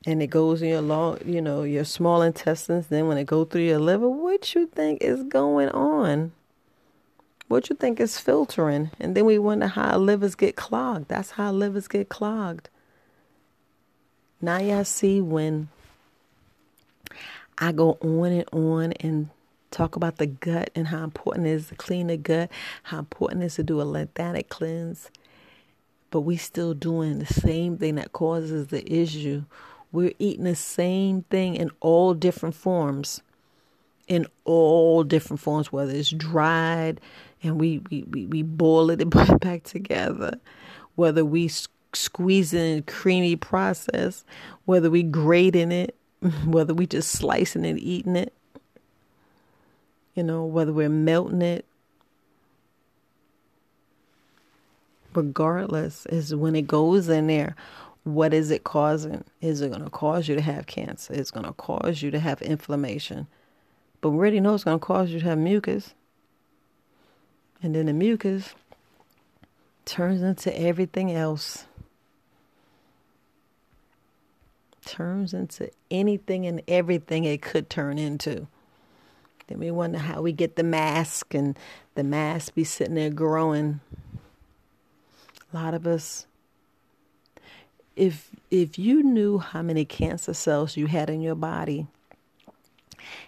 and 0.05 0.21
it 0.21 0.27
goes 0.27 0.61
in 0.61 0.67
your 0.67 0.81
long, 0.81 1.19
you 1.25 1.41
know, 1.41 1.63
your 1.63 1.85
small 1.85 2.21
intestines, 2.21 2.87
then 2.87 3.07
when 3.07 3.17
it 3.17 3.27
go 3.27 3.45
through 3.45 3.61
your 3.61 3.79
liver, 3.79 4.09
what 4.09 4.53
you 4.53 4.67
think 4.67 5.01
is 5.01 5.23
going 5.23 5.69
on? 5.69 6.33
What 7.47 7.69
you 7.69 7.77
think 7.77 8.01
is 8.01 8.19
filtering? 8.19 8.91
And 8.99 9.15
then 9.15 9.23
we 9.23 9.39
wonder 9.39 9.67
how 9.67 9.97
livers 9.97 10.35
get 10.35 10.57
clogged. 10.57 11.07
That's 11.07 11.31
how 11.31 11.53
livers 11.53 11.87
get 11.87 12.09
clogged. 12.09 12.69
Now 14.41 14.57
y'all 14.57 14.83
see 14.83 15.21
when 15.21 15.69
I 17.57 17.71
go 17.71 17.97
on 18.01 18.33
and 18.33 18.49
on 18.51 18.91
and 18.99 19.29
talk 19.71 19.95
about 19.95 20.17
the 20.17 20.27
gut 20.27 20.69
and 20.75 20.87
how 20.87 21.03
important 21.03 21.47
it 21.47 21.51
is 21.51 21.67
to 21.67 21.75
clean 21.75 22.07
the 22.07 22.17
gut, 22.17 22.51
how 22.83 22.99
important 22.99 23.43
it 23.43 23.45
is 23.45 23.55
to 23.55 23.63
do 23.63 23.81
a 23.81 23.83
lymphatic 23.83 24.49
cleanse. 24.49 25.09
But 26.11 26.21
we 26.21 26.37
still 26.37 26.73
doing 26.73 27.19
the 27.19 27.25
same 27.25 27.77
thing 27.77 27.95
that 27.95 28.13
causes 28.13 28.67
the 28.67 28.89
issue. 28.91 29.43
We're 29.91 30.13
eating 30.19 30.43
the 30.43 30.55
same 30.55 31.23
thing 31.23 31.55
in 31.55 31.71
all 31.79 32.13
different 32.13 32.55
forms. 32.55 33.21
In 34.07 34.27
all 34.45 35.03
different 35.03 35.39
forms, 35.39 35.71
whether 35.71 35.93
it's 35.93 36.09
dried 36.09 37.01
and 37.41 37.59
we, 37.59 37.81
we, 37.89 38.03
we, 38.03 38.25
we 38.27 38.41
boil 38.43 38.89
it 38.91 39.01
and 39.01 39.11
put 39.11 39.29
it 39.29 39.39
back 39.39 39.63
together, 39.63 40.39
whether 40.95 41.25
we 41.25 41.47
squeeze 41.47 41.67
it 41.67 41.77
squeezing 41.93 42.83
creamy 42.83 43.35
process, 43.35 44.23
whether 44.65 44.89
we 44.89 45.03
grating 45.03 45.71
it, 45.71 45.95
whether 46.45 46.73
we 46.73 46.87
just 46.87 47.11
slicing 47.11 47.65
and 47.65 47.79
eating 47.79 48.15
it, 48.15 48.33
you 50.15 50.23
know, 50.23 50.45
whether 50.45 50.73
we're 50.73 50.89
melting 50.89 51.41
it. 51.41 51.65
Regardless, 55.13 56.05
is 56.07 56.33
when 56.33 56.55
it 56.55 56.67
goes 56.67 57.09
in 57.09 57.27
there, 57.27 57.55
what 58.03 58.33
is 58.33 58.49
it 58.49 58.63
causing? 58.63 59.23
Is 59.41 59.61
it 59.61 59.69
going 59.69 59.83
to 59.83 59.89
cause 59.89 60.27
you 60.27 60.35
to 60.35 60.41
have 60.41 60.65
cancer? 60.65 61.13
It's 61.13 61.31
going 61.31 61.45
to 61.45 61.53
cause 61.53 62.01
you 62.01 62.11
to 62.11 62.19
have 62.19 62.41
inflammation. 62.41 63.27
But 63.99 64.11
we 64.11 64.17
already 64.17 64.39
know 64.39 64.55
it's 64.55 64.63
going 64.63 64.79
to 64.79 64.85
cause 64.85 65.11
you 65.11 65.19
to 65.19 65.25
have 65.25 65.37
mucus. 65.37 65.93
And 67.61 67.75
then 67.75 67.85
the 67.85 67.93
mucus 67.93 68.55
turns 69.85 70.21
into 70.23 70.57
everything 70.59 71.11
else. 71.11 71.65
Turns 74.83 75.33
into 75.33 75.69
anything 75.91 76.47
and 76.47 76.61
everything 76.67 77.25
it 77.25 77.43
could 77.43 77.69
turn 77.69 77.99
into. 77.99 78.47
Then 79.47 79.59
we 79.59 79.69
wonder 79.69 79.99
how 79.99 80.21
we 80.21 80.31
get 80.31 80.55
the 80.55 80.63
mask 80.63 81.35
and 81.35 81.57
the 81.93 82.03
mask 82.03 82.55
be 82.55 82.63
sitting 82.63 82.95
there 82.95 83.11
growing. 83.11 83.81
A 85.51 85.55
lot 85.55 85.73
of 85.73 85.85
us 85.85 86.25
if 87.95 88.31
if 88.49 88.79
you 88.79 89.03
knew 89.03 89.37
how 89.37 89.61
many 89.61 89.85
cancer 89.85 90.33
cells 90.33 90.77
you 90.77 90.87
had 90.87 91.09
in 91.09 91.21
your 91.21 91.35
body 91.35 91.87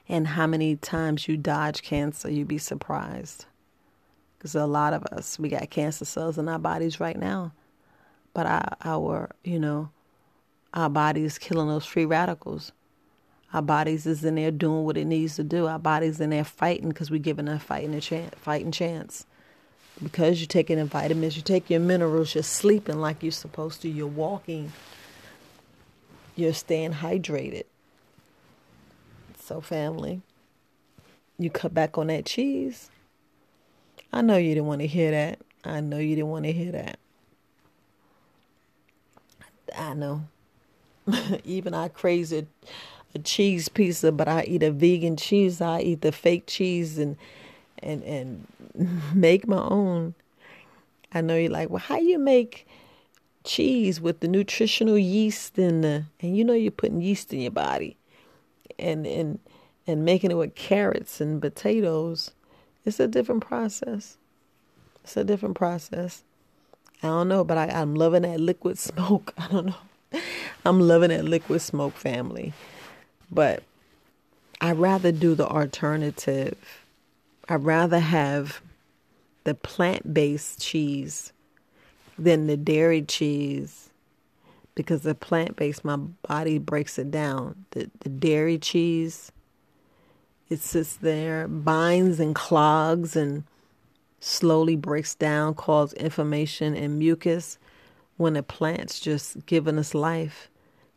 and 0.08 0.28
how 0.28 0.48
many 0.48 0.76
times 0.76 1.28
you 1.28 1.38
dodge 1.38 1.82
cancer, 1.82 2.30
you'd 2.30 2.48
be 2.48 2.58
surprised. 2.58 3.46
Because 4.38 4.56
a 4.56 4.66
lot 4.66 4.94
of 4.94 5.04
us, 5.06 5.40
we 5.40 5.50
got 5.50 5.70
cancer 5.70 6.06
cells 6.06 6.38
in 6.38 6.50
our 6.50 6.60
bodies 6.60 7.00
right 7.00 7.18
now, 7.18 7.54
but 8.34 8.46
our, 8.46 8.78
our 8.84 9.36
you 9.44 9.60
know, 9.60 9.90
our 10.74 10.90
body 10.90 11.24
is 11.24 11.38
killing 11.38 11.68
those 11.68 11.86
free 11.86 12.06
radicals. 12.06 12.72
Our 13.54 13.62
bodies 13.62 14.06
is 14.06 14.26
in 14.26 14.36
there 14.36 14.52
doing 14.52 14.84
what 14.84 14.98
it 14.98 15.06
needs 15.06 15.36
to 15.36 15.44
do. 15.44 15.68
Our 15.68 15.80
bodies 15.80 16.20
in 16.20 16.32
there 16.32 16.44
fighting 16.44 16.90
because 16.90 17.12
we're 17.12 17.20
giving 17.20 17.48
a 17.48 17.60
fighting 17.60 17.94
a 17.94 18.02
chance, 18.02 18.34
fighting 18.38 18.72
chance. 18.72 19.26
Because 20.02 20.40
you're 20.40 20.48
taking 20.48 20.78
the 20.78 20.86
vitamins, 20.86 21.36
you 21.36 21.44
take 21.44 21.70
your 21.70 21.80
minerals, 21.80 22.34
you're 22.34 22.44
sleeping 22.44 23.00
like 23.00 23.22
you're 23.22 23.32
supposed 23.32 23.82
to, 23.84 23.90
you're 23.90 24.08
walking, 24.08 24.72
you're 26.36 26.54
staying 26.54 26.94
hydrated. 26.94 27.66
So, 29.40 29.62
family, 29.62 30.22
you 31.38 31.50
cut 31.50 31.74
back 31.74 31.98
on 31.98 32.08
that 32.08 32.26
cheese. 32.26 32.90
I 34.12 34.22
know 34.22 34.38
you 34.38 34.56
didn't 34.56 34.68
want 34.68 34.82
to 34.82 34.88
hear 34.88 35.12
that. 35.12 35.40
I 35.64 35.80
know 35.80 35.98
you 35.98 36.16
didn't 36.16 36.30
want 36.30 36.46
to 36.46 36.52
hear 36.52 36.72
that. 36.72 37.00
I 39.78 39.94
know. 39.94 40.24
Even 41.44 41.74
I 41.74 41.88
crazy 41.88 42.40
a, 42.40 42.46
a 43.16 43.20
cheese 43.20 43.70
pizza, 43.70 44.12
but 44.12 44.28
I 44.28 44.44
eat 44.44 44.64
a 44.64 44.72
vegan 44.72 45.18
cheese. 45.18 45.62
I 45.62 45.82
eat 45.82 46.02
the 46.02 46.12
fake 46.12 46.44
cheese 46.48 46.98
and 46.98 47.18
and 47.84 48.04
and 48.04 48.48
make 49.14 49.48
my 49.48 49.62
own. 49.62 50.16
I 51.14 51.22
know 51.22 51.36
you're 51.36 51.52
like, 51.52 51.70
well, 51.70 51.80
how 51.80 51.98
you 51.98 52.18
make 52.18 52.68
cheese 53.44 54.00
with 54.00 54.22
the 54.22 54.28
nutritional 54.28 54.98
yeast 54.98 55.58
and 55.58 55.84
the 55.84 56.06
and 56.22 56.36
you 56.36 56.44
know 56.44 56.54
you're 56.54 56.72
putting 56.72 57.02
yeast 57.02 57.34
in 57.34 57.42
your 57.42 57.52
body, 57.52 57.98
and 58.80 59.06
and 59.06 59.40
and 59.86 60.06
making 60.06 60.32
it 60.32 60.36
with 60.36 60.56
carrots 60.56 61.20
and 61.20 61.42
potatoes 61.42 62.32
it's 62.86 63.00
a 63.00 63.08
different 63.08 63.46
process. 63.46 64.18
It's 65.04 65.16
a 65.18 65.24
different 65.24 65.56
process. 65.56 66.24
I 67.02 67.08
don't 67.08 67.28
know, 67.28 67.44
but 67.44 67.58
I, 67.58 67.68
I'm 67.68 67.96
loving 67.96 68.24
that 68.24 68.40
liquid 68.40 68.78
smoke. 68.80 69.34
I 69.38 69.48
don't 69.48 69.68
know. 69.68 70.20
I'm 70.66 70.80
loving 70.80 71.10
that 71.10 71.26
liquid 71.26 71.62
smoke 71.62 71.94
family. 71.96 72.54
But 73.32 73.64
I'd 74.62 74.78
rather 74.78 75.12
do 75.12 75.36
the 75.36 75.48
alternative. 75.48 76.83
I'd 77.50 77.64
rather 77.64 78.00
have 78.00 78.62
the 79.44 79.54
plant 79.54 80.14
based 80.14 80.62
cheese 80.62 81.34
than 82.18 82.48
the 82.48 82.56
dairy 82.56 83.02
cheese 83.02 83.90
because 84.76 85.02
the 85.02 85.16
plant 85.16 85.56
based, 85.56 85.84
my 85.84 85.98
body 85.98 86.58
breaks 86.58 86.98
it 86.98 87.12
down. 87.12 87.66
The, 87.72 87.92
the 88.00 88.10
dairy 88.10 88.58
cheese, 88.58 89.32
it 90.50 90.60
sits 90.60 90.96
there, 90.96 91.48
binds 91.48 92.20
and 92.20 92.34
clogs 92.34 93.16
and 93.16 93.44
slowly 94.20 94.76
breaks 94.76 95.14
down, 95.14 95.54
causes 95.54 95.94
inflammation 95.94 96.76
and 96.76 96.98
mucus 96.98 97.58
when 98.18 98.36
a 98.36 98.44
plant's 98.44 99.00
just 99.00 99.46
giving 99.46 99.78
us 99.78 99.94
life, 99.94 100.50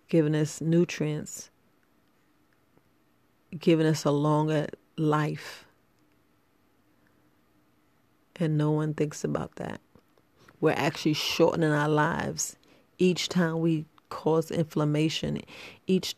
giving 0.09 0.35
us 0.35 0.61
nutrients, 0.61 1.51
giving 3.59 3.87
us 3.87 4.05
a 4.05 4.11
longer 4.11 4.69
life. 4.97 5.66
And 8.39 8.59
no 8.59 8.71
one 8.71 8.95
thinks 8.95 9.25
about 9.25 9.57
that. 9.57 9.81
We're 10.61 10.73
actually 10.73 11.15
shortening 11.15 11.73
our 11.73 11.89
lives 11.89 12.57
each 12.99 13.29
time 13.29 13.61
we 13.61 13.85
cause 14.09 14.51
inflammation, 14.51 15.41
each 15.87 16.17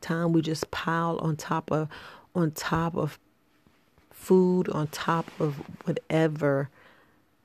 time 0.00 0.32
we 0.32 0.42
just 0.42 0.70
pile 0.70 1.18
on 1.18 1.36
top 1.36 1.70
of 1.70 1.88
on 2.34 2.50
top 2.52 2.96
of 2.96 3.18
food, 4.10 4.68
on 4.70 4.86
top 4.88 5.26
of 5.40 5.56
whatever, 5.84 6.68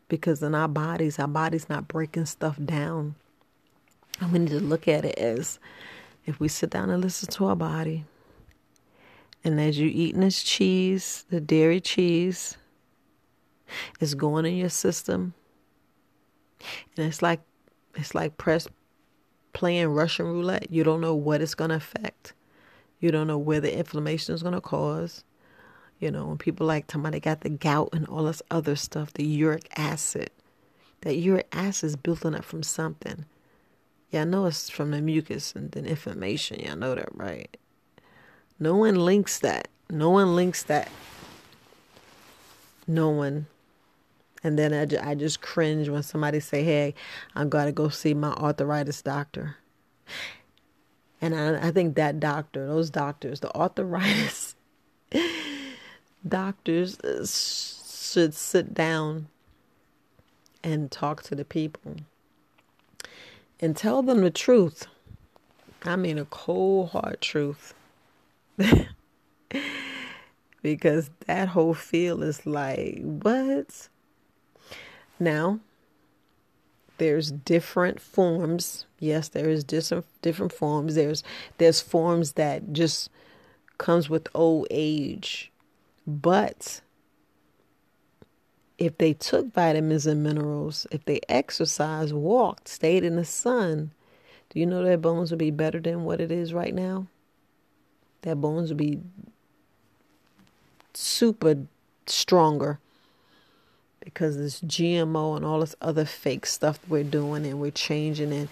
because 0.10 0.44
in 0.44 0.54
our 0.54 0.68
bodies, 0.68 1.18
our 1.20 1.28
body's 1.28 1.70
not 1.70 1.88
breaking 1.88 2.26
stuff 2.26 2.58
down. 2.64 3.16
And 4.20 4.32
we 4.32 4.40
need 4.40 4.50
to 4.50 4.60
look 4.60 4.88
at 4.88 5.06
it 5.06 5.18
as 5.18 5.60
if 6.26 6.40
we 6.40 6.48
sit 6.48 6.70
down 6.70 6.90
and 6.90 7.02
listen 7.02 7.30
to 7.32 7.46
our 7.46 7.56
body, 7.56 8.06
and 9.44 9.60
as 9.60 9.78
you're 9.80 9.90
eating 9.90 10.22
this 10.22 10.42
cheese, 10.42 11.26
the 11.30 11.42
dairy 11.42 11.82
cheese, 11.82 12.58
is 14.00 14.16
going 14.16 14.46
in 14.46 14.56
your 14.56 14.70
system. 14.70 15.34
And 16.98 17.08
it's 17.08 17.22
like 17.22 17.42
it's 17.96 18.16
like 18.16 18.38
press 18.38 18.68
playing 19.54 19.88
Russian 19.88 20.26
roulette. 20.26 20.72
You 20.72 20.84
don't 20.84 21.02
know 21.02 21.16
what 21.16 21.42
it's 21.42 21.56
gonna 21.56 21.76
affect. 21.76 22.34
You 23.00 23.12
don't 23.12 23.28
know 23.28 23.38
where 23.38 23.60
the 23.60 23.78
inflammation 23.78 24.34
is 24.34 24.44
to 24.44 24.62
cause. 24.62 25.24
You 26.00 26.12
know, 26.12 26.26
when 26.26 26.38
people 26.38 26.66
like 26.66 26.92
somebody 26.92 27.20
got 27.20 27.42
the 27.42 27.50
gout 27.50 27.90
and 27.94 28.08
all 28.08 28.24
this 28.24 28.42
other 28.52 28.76
stuff, 28.76 29.14
the 29.14 29.26
uric 29.26 29.68
acid. 29.78 30.32
That 31.02 31.16
uric 31.16 31.48
acid 31.52 31.88
is 31.88 31.96
building 31.96 32.36
up 32.36 32.44
from 32.44 32.64
something. 32.64 33.26
Yeah, 34.10 34.22
I 34.22 34.26
know 34.26 34.46
it's 34.46 34.70
from 34.70 34.92
the 34.92 35.02
mucus 35.02 35.54
and 35.56 35.72
the 35.72 35.84
inflammation. 35.84 36.60
Yeah, 36.60 36.74
I 36.74 36.76
know 36.76 36.96
that, 36.96 37.14
right? 37.14 37.56
No 38.60 38.76
one 38.76 38.96
links 38.96 39.40
that. 39.40 39.68
No 39.90 40.10
one 40.10 40.36
links 40.36 40.64
that. 40.64 40.90
No 42.88 43.10
one. 43.10 43.48
And 44.44 44.60
then 44.60 44.74
I, 44.74 45.12
I 45.12 45.16
just 45.16 45.42
cringe 45.42 45.90
when 45.90 46.04
somebody 46.04 46.40
say, 46.40 46.64
hey, 46.64 46.96
I 47.36 47.46
got 47.46 47.66
to 47.66 47.72
go 47.72 47.90
see 47.90 48.14
my 48.14 48.34
arthritis 48.34 49.02
doctor. 49.02 49.58
And 51.22 51.34
I, 51.34 51.68
I 51.68 51.72
think 51.72 51.96
that 51.96 52.20
doctor, 52.20 52.68
those 52.68 52.90
doctors, 52.90 53.40
the 53.40 53.56
arthritis 53.56 54.56
doctors 56.28 57.00
uh, 57.00 57.26
should 57.26 58.34
sit 58.34 58.74
down 58.74 59.28
and 60.64 60.92
talk 60.92 61.24
to 61.24 61.36
the 61.36 61.46
people 61.46 61.96
and 63.60 63.78
tell 63.78 64.02
them 64.02 64.22
the 64.22 64.32
truth. 64.32 64.88
I 65.84 65.96
mean, 65.96 66.18
a 66.18 66.26
cold 66.26 66.90
hard 66.90 67.22
truth. 67.22 67.74
because 70.62 71.10
that 71.28 71.50
whole 71.50 71.74
feel 71.74 72.24
is 72.24 72.46
like, 72.46 73.00
what? 73.02 73.90
Now, 75.20 75.60
there's 76.98 77.32
different 77.32 78.00
forms. 78.00 78.86
Yes, 79.00 79.28
there 79.28 79.50
is 79.50 79.64
different 79.64 80.06
different 80.22 80.54
forms. 80.54 80.96
There's 80.96 81.24
there's 81.58 81.82
forms 81.82 82.34
that 82.34 82.74
just 82.74 83.10
comes 83.78 84.10
with 84.10 84.28
old 84.34 84.68
age. 84.72 85.52
But 86.06 86.82
if 88.78 88.98
they 88.98 89.14
took 89.14 89.54
vitamins 89.54 90.06
and 90.06 90.24
minerals, 90.24 90.86
if 90.92 91.06
they 91.06 91.22
exercised, 91.30 92.14
walked, 92.14 92.68
stayed 92.68 93.04
in 93.04 93.16
the 93.16 93.26
sun, 93.26 93.92
do 94.50 94.60
you 94.60 94.66
know 94.66 94.84
their 94.84 94.98
bones 94.98 95.32
would 95.32 95.40
be 95.40 95.52
better 95.52 95.80
than 95.80 96.04
what 96.04 96.20
it 96.22 96.32
is 96.32 96.54
right 96.54 96.74
now? 96.74 97.08
Their 98.22 98.36
bones 98.36 98.70
would 98.70 98.78
be 98.78 99.00
super 100.94 101.56
stronger 102.08 102.80
because 104.04 104.38
this 104.38 104.62
GMO 104.62 105.36
and 105.36 105.46
all 105.46 105.60
this 105.60 105.76
other 105.82 106.06
fake 106.06 106.46
stuff 106.46 106.80
we're 106.88 107.04
doing 107.04 107.46
and 107.46 107.60
we're 107.60 107.72
changing 107.72 108.34
and 108.34 108.50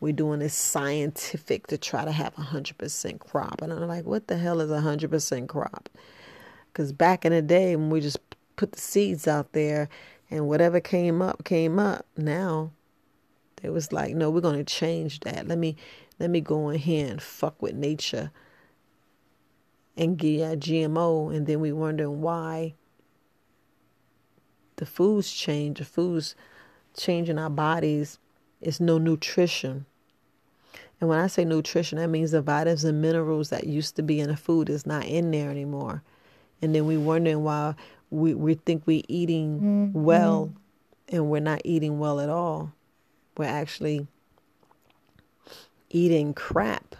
we're 0.00 0.12
doing 0.12 0.40
this 0.40 0.54
scientific 0.54 1.66
to 1.68 1.78
try 1.78 2.04
to 2.04 2.12
have 2.12 2.36
a 2.38 2.42
100% 2.42 3.20
crop. 3.20 3.62
And 3.62 3.72
I'm 3.72 3.88
like, 3.88 4.04
what 4.04 4.28
the 4.28 4.36
hell 4.36 4.60
is 4.60 4.70
a 4.70 4.80
100% 4.80 5.48
crop? 5.48 5.88
Because 6.72 6.92
back 6.92 7.24
in 7.24 7.32
the 7.32 7.42
day 7.42 7.76
when 7.76 7.90
we 7.90 8.00
just 8.00 8.18
put 8.56 8.72
the 8.72 8.80
seeds 8.80 9.28
out 9.28 9.52
there 9.52 9.88
and 10.30 10.48
whatever 10.48 10.80
came 10.80 11.22
up, 11.22 11.44
came 11.44 11.78
up. 11.78 12.06
Now 12.16 12.72
It 13.62 13.70
was 13.70 13.92
like, 13.92 14.14
no, 14.14 14.30
we're 14.30 14.40
going 14.42 14.62
to 14.62 14.64
change 14.64 15.20
that. 15.20 15.48
Let 15.48 15.58
me 15.58 15.76
let 16.18 16.30
me 16.30 16.40
go 16.40 16.68
in 16.68 16.78
here 16.78 17.08
and 17.08 17.20
fuck 17.20 17.60
with 17.62 17.74
nature 17.74 18.30
and 19.96 20.18
get 20.18 20.60
GMO, 20.60 21.34
and 21.34 21.46
then 21.46 21.60
we 21.60 21.72
wondering 21.72 22.20
why 22.20 22.74
the 24.76 24.86
foods 24.86 25.32
change, 25.32 25.78
the 25.78 25.84
foods 25.84 26.34
change 26.96 27.28
in 27.28 27.38
our 27.38 27.50
bodies. 27.50 28.18
It's 28.60 28.80
no 28.80 28.98
nutrition. 28.98 29.86
And 31.00 31.10
when 31.10 31.18
I 31.18 31.26
say 31.26 31.44
nutrition, 31.44 31.98
that 31.98 32.08
means 32.08 32.30
the 32.30 32.40
vitamins 32.40 32.84
and 32.84 33.02
minerals 33.02 33.50
that 33.50 33.66
used 33.66 33.96
to 33.96 34.02
be 34.02 34.20
in 34.20 34.28
the 34.28 34.36
food 34.36 34.70
is 34.70 34.86
not 34.86 35.04
in 35.04 35.30
there 35.30 35.50
anymore. 35.50 36.02
And 36.62 36.74
then 36.74 36.86
we 36.86 36.96
wondering 36.96 37.42
why 37.42 37.74
we, 38.10 38.34
we 38.34 38.54
think 38.54 38.84
we're 38.86 39.02
eating 39.08 39.60
mm-hmm. 39.60 40.02
well 40.02 40.52
and 41.08 41.28
we're 41.28 41.40
not 41.40 41.60
eating 41.64 41.98
well 41.98 42.20
at 42.20 42.28
all. 42.28 42.72
We're 43.36 43.44
actually 43.44 44.06
eating 45.90 46.32
crap. 46.32 46.96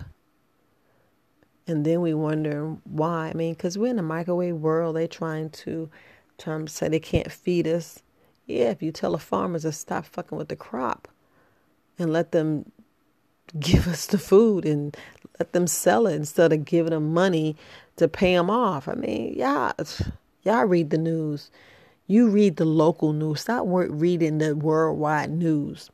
And 1.67 1.87
then 1.87 2.03
we 2.03 2.13
wonder 2.13 2.77
why. 2.85 3.31
I 3.31 3.33
mean, 3.33 3.55
because 3.55 3.79
we're 3.79 3.91
in 3.91 3.99
a 3.99 4.03
microwave 4.03 4.57
world, 4.57 4.97
they're 4.97 5.09
trying 5.09 5.51
to, 5.51 5.89
trying 6.38 6.66
to 6.66 6.73
say 6.73 6.88
they 6.88 7.01
can't 7.01 7.31
feed 7.31 7.66
us. 7.66 8.01
Yeah, 8.47 8.70
if 8.70 8.83
you 8.83 8.92
tell 8.92 9.12
the 9.12 9.18
farmers 9.18 9.62
to 9.62 9.73
stop 9.73 10.05
fucking 10.07 10.37
with 10.37 10.49
the 10.49 10.57
crop 10.57 11.09
and 11.99 12.12
let 12.12 12.33
them 12.33 12.70
give 13.59 13.87
us 13.87 14.07
the 14.07 14.18
food 14.18 14.64
and 14.64 14.97
let 15.38 15.53
them 15.53 15.66
sell 15.66 16.07
it 16.07 16.14
instead 16.14 16.53
of 16.53 16.64
giving 16.64 16.90
them 16.90 17.12
money 17.12 17.57
to 17.97 18.09
pay 18.09 18.35
them 18.35 18.51
off. 18.51 18.88
I 18.88 18.94
mean, 18.94 19.35
y'all, 19.35 19.73
y'all 20.42 20.64
read 20.64 20.90
the 20.90 20.99
news. 20.99 21.51
You 22.07 22.29
read 22.29 22.57
the 22.57 22.64
local 22.64 23.12
news. 23.12 23.40
Stop 23.40 23.64
reading 23.66 24.38
the 24.38 24.55
worldwide 24.55 25.31
news. 25.31 25.90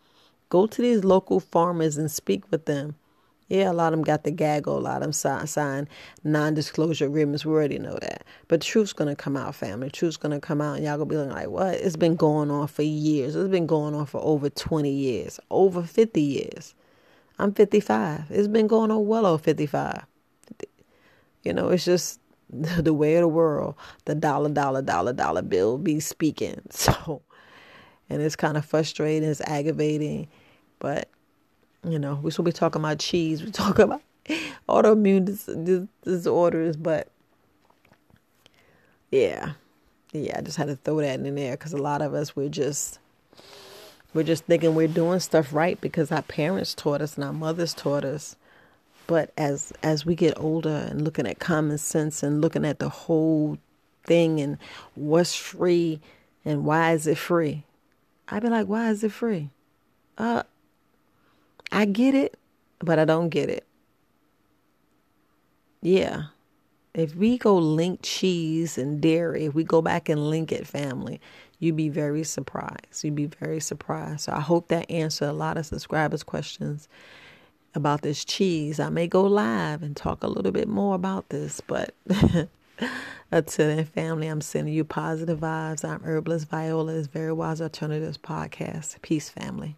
Go 0.48 0.66
to 0.66 0.82
these 0.82 1.04
local 1.04 1.38
farmers 1.38 1.96
and 1.96 2.10
speak 2.10 2.42
with 2.50 2.64
them. 2.64 2.96
Yeah, 3.50 3.70
a 3.70 3.74
lot 3.74 3.92
of 3.92 3.98
them 3.98 4.04
got 4.04 4.24
the 4.24 4.30
gaggle. 4.30 4.78
A 4.78 4.80
lot 4.80 4.96
of 4.96 5.02
them 5.02 5.12
sign, 5.12 5.46
sign 5.46 5.88
non-disclosure 6.24 7.04
agreements. 7.04 7.44
We 7.44 7.52
already 7.52 7.78
know 7.78 7.98
that. 8.00 8.24
But 8.48 8.62
truth's 8.62 8.94
gonna 8.94 9.16
come 9.16 9.36
out, 9.36 9.54
family. 9.54 9.90
Truth's 9.90 10.16
gonna 10.16 10.40
come 10.40 10.62
out, 10.62 10.76
and 10.76 10.84
y'all 10.86 10.96
gonna 10.96 11.10
be 11.10 11.16
like, 11.16 11.50
"What? 11.50 11.74
It's 11.74 11.96
been 11.96 12.16
going 12.16 12.50
on 12.50 12.68
for 12.68 12.82
years. 12.82 13.36
It's 13.36 13.50
been 13.50 13.66
going 13.66 13.94
on 13.94 14.06
for 14.06 14.22
over 14.22 14.48
twenty 14.48 14.92
years, 14.92 15.38
over 15.50 15.82
fifty 15.82 16.22
years." 16.22 16.74
I'm 17.40 17.54
55. 17.54 18.26
It's 18.28 18.48
been 18.48 18.66
going 18.66 18.90
on 18.90 19.06
well 19.06 19.24
over 19.24 19.42
55. 19.42 20.04
You 21.42 21.54
know, 21.54 21.70
it's 21.70 21.86
just 21.86 22.20
the 22.50 22.92
way 22.92 23.16
of 23.16 23.22
the 23.22 23.28
world. 23.28 23.76
The 24.04 24.14
dollar, 24.14 24.50
dollar, 24.50 24.82
dollar, 24.82 25.14
dollar 25.14 25.42
bill 25.42 25.78
be 25.78 26.00
speaking. 26.00 26.60
So, 26.70 27.22
and 28.10 28.20
it's 28.20 28.36
kind 28.36 28.56
of 28.56 28.64
frustrating. 28.64 29.28
It's 29.28 29.40
aggravating. 29.42 30.28
But, 30.80 31.08
you 31.84 31.98
know, 31.98 32.14
we 32.22 32.30
should 32.30 32.44
be 32.44 32.52
talking 32.52 32.82
about 32.82 32.98
cheese. 32.98 33.42
We're 33.42 33.50
talking 33.50 33.84
about 33.84 34.02
autoimmune 34.68 35.24
dis- 35.24 35.88
disorders. 36.04 36.76
But, 36.76 37.08
yeah. 39.10 39.52
Yeah, 40.12 40.38
I 40.38 40.40
just 40.42 40.56
had 40.56 40.66
to 40.66 40.76
throw 40.76 41.00
that 41.00 41.20
in 41.20 41.34
there 41.34 41.52
because 41.52 41.72
a 41.72 41.78
lot 41.78 42.02
of 42.02 42.14
us, 42.14 42.34
we're 42.34 42.48
just 42.48 42.98
we're 44.12 44.24
just 44.24 44.44
thinking 44.44 44.74
we're 44.74 44.88
doing 44.88 45.20
stuff 45.20 45.52
right 45.52 45.80
because 45.80 46.10
our 46.10 46.22
parents 46.22 46.74
taught 46.74 47.00
us 47.00 47.14
and 47.14 47.24
our 47.24 47.32
mothers 47.32 47.74
taught 47.74 48.04
us. 48.04 48.36
But 49.06 49.32
as 49.36 49.72
as 49.82 50.04
we 50.04 50.14
get 50.14 50.38
older 50.38 50.88
and 50.90 51.02
looking 51.02 51.26
at 51.26 51.38
common 51.38 51.78
sense 51.78 52.22
and 52.22 52.40
looking 52.40 52.64
at 52.64 52.78
the 52.80 52.88
whole 52.88 53.58
thing 54.04 54.40
and 54.40 54.58
what's 54.94 55.34
free 55.34 56.00
and 56.44 56.64
why 56.64 56.92
is 56.92 57.06
it 57.06 57.18
free? 57.18 57.64
I'd 58.28 58.42
be 58.42 58.48
like, 58.48 58.66
why 58.66 58.90
is 58.90 59.04
it 59.04 59.12
free? 59.12 59.50
Uh 60.18 60.42
I 61.72 61.84
get 61.84 62.14
it, 62.14 62.38
but 62.80 62.98
I 62.98 63.04
don't 63.04 63.28
get 63.28 63.48
it. 63.48 63.66
Yeah. 65.82 66.24
If 66.92 67.14
we 67.14 67.38
go 67.38 67.56
link 67.56 68.00
cheese 68.02 68.76
and 68.76 69.00
dairy, 69.00 69.44
if 69.44 69.54
we 69.54 69.62
go 69.62 69.80
back 69.80 70.08
and 70.08 70.28
link 70.28 70.50
it 70.50 70.66
family, 70.66 71.20
you'd 71.60 71.76
be 71.76 71.88
very 71.88 72.24
surprised. 72.24 73.04
You'd 73.04 73.14
be 73.14 73.26
very 73.26 73.60
surprised. 73.60 74.22
So 74.22 74.32
I 74.32 74.40
hope 74.40 74.68
that 74.68 74.90
answered 74.90 75.28
a 75.28 75.32
lot 75.32 75.56
of 75.56 75.66
subscribers' 75.66 76.24
questions 76.24 76.88
about 77.74 78.02
this 78.02 78.24
cheese. 78.24 78.80
I 78.80 78.88
may 78.88 79.06
go 79.06 79.22
live 79.22 79.82
and 79.82 79.96
talk 79.96 80.24
a 80.24 80.28
little 80.28 80.50
bit 80.52 80.68
more 80.68 80.96
about 80.96 81.28
this, 81.28 81.60
but 81.60 81.94
until 83.30 83.68
then, 83.68 83.84
family, 83.84 84.26
I'm 84.26 84.40
sending 84.40 84.74
you 84.74 84.84
positive 84.84 85.38
vibes. 85.38 85.88
I'm 85.88 86.02
Herbalist 86.02 86.48
Viola, 86.48 87.02
Very 87.04 87.32
Wise 87.32 87.60
Alternatives 87.60 88.18
Podcast. 88.18 89.00
Peace, 89.02 89.28
family. 89.28 89.76